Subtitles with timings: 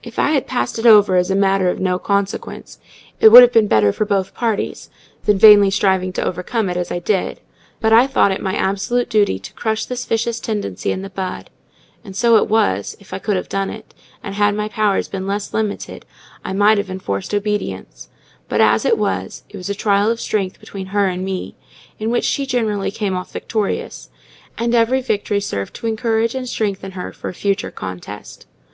[0.00, 2.78] If I had passed it over as a matter of no consequence,
[3.18, 4.90] it would have been better for both parties,
[5.24, 7.40] than vainly striving to overcome it as I did;
[7.80, 11.50] but I thought it my absolute duty to crush this vicious tendency in the bud:
[12.04, 13.92] and so it was, if I could have done it;
[14.22, 16.06] and had my powers been less limited,
[16.44, 18.08] I might have enforced obedience;
[18.48, 21.56] but, as it was, it was a trial of strength between her and me,
[21.98, 24.10] in which she generally came off victorious;
[24.56, 28.46] and every victory served to encourage and strengthen her for a future contest.